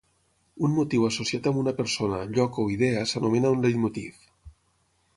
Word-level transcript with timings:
Un 0.67 0.71
motiu 0.77 1.05
associat 1.09 1.51
amb 1.51 1.61
una 1.65 1.75
persona, 1.81 2.23
lloc, 2.39 2.59
o 2.65 2.67
idea 2.79 3.07
s'anomena 3.13 3.55
un 3.59 3.65
leitmotiv. 3.67 4.29